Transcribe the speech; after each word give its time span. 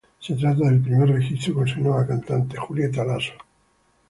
Se 0.19 0.33
trata 0.33 0.65
del 0.67 0.81
primer 0.81 1.09
registro 1.09 1.53
con 1.53 1.67
su 1.67 1.79
nueva 1.79 2.07
cantante, 2.07 2.57
Julieta 2.57 3.05
Laso. 3.05 3.33